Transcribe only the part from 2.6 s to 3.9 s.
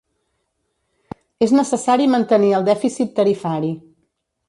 el dèficit tarifari.